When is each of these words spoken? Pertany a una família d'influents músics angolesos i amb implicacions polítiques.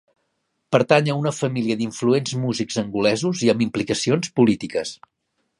Pertany 0.75 1.11
a 1.11 1.17
una 1.19 1.33
família 1.41 1.77
d'influents 1.83 2.33
músics 2.47 2.81
angolesos 2.85 3.47
i 3.49 3.55
amb 3.55 3.65
implicacions 3.69 4.37
polítiques. 4.41 4.99